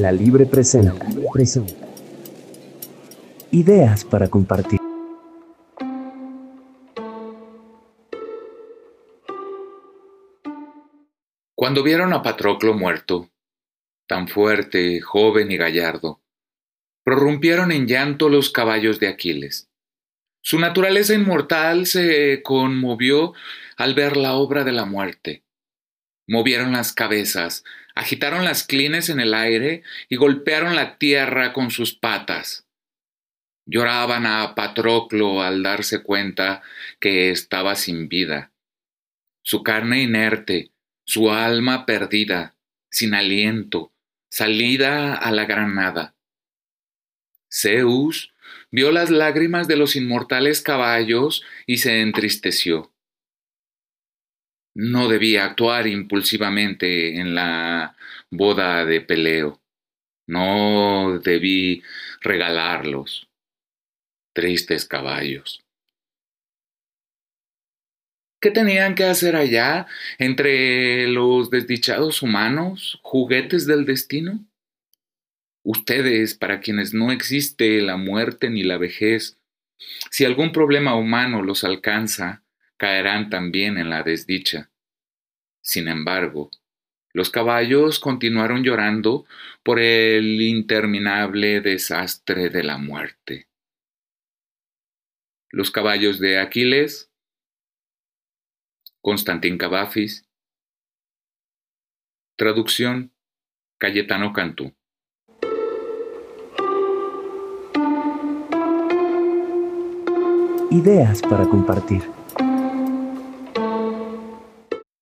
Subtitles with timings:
[0.00, 0.94] La Libre presenta.
[3.50, 4.80] Ideas para compartir.
[11.54, 13.28] Cuando vieron a Patroclo muerto,
[14.06, 16.22] tan fuerte, joven y gallardo,
[17.04, 19.68] prorrumpieron en llanto los caballos de Aquiles.
[20.40, 23.34] Su naturaleza inmortal se conmovió
[23.76, 25.44] al ver la obra de la muerte.
[26.30, 27.64] Movieron las cabezas,
[27.96, 32.68] agitaron las clines en el aire y golpearon la tierra con sus patas.
[33.66, 36.62] Lloraban a Patroclo al darse cuenta
[37.00, 38.52] que estaba sin vida.
[39.42, 40.70] Su carne inerte,
[41.04, 42.54] su alma perdida,
[42.92, 43.92] sin aliento,
[44.28, 46.14] salida a la granada.
[47.52, 48.32] Zeus
[48.70, 52.89] vio las lágrimas de los inmortales caballos y se entristeció.
[54.74, 57.96] No debía actuar impulsivamente en la
[58.30, 59.60] boda de Peleo.
[60.26, 61.82] No debí
[62.20, 63.28] regalarlos.
[64.32, 65.64] Tristes caballos.
[68.40, 69.86] ¿Qué tenían que hacer allá
[70.18, 74.46] entre los desdichados humanos, juguetes del destino?
[75.62, 79.38] Ustedes, para quienes no existe la muerte ni la vejez,
[80.10, 82.42] si algún problema humano los alcanza,
[82.80, 84.70] caerán también en la desdicha.
[85.60, 86.50] Sin embargo,
[87.12, 89.26] los caballos continuaron llorando
[89.62, 93.48] por el interminable desastre de la muerte.
[95.50, 97.12] Los caballos de Aquiles,
[99.02, 100.26] Constantín Cavafis,
[102.36, 103.12] traducción
[103.76, 104.74] Cayetano Cantú.
[110.70, 112.19] Ideas para compartir.